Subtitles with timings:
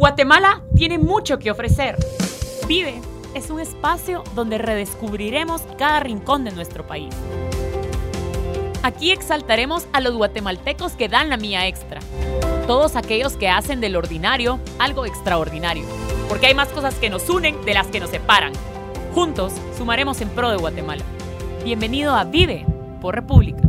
[0.00, 1.94] Guatemala tiene mucho que ofrecer.
[2.66, 3.02] Vive
[3.34, 7.14] es un espacio donde redescubriremos cada rincón de nuestro país.
[8.82, 12.00] Aquí exaltaremos a los guatemaltecos que dan la mía extra.
[12.66, 15.84] Todos aquellos que hacen del ordinario algo extraordinario.
[16.30, 18.54] Porque hay más cosas que nos unen de las que nos separan.
[19.14, 21.04] Juntos sumaremos en pro de Guatemala.
[21.62, 22.64] Bienvenido a Vive
[23.02, 23.60] por República.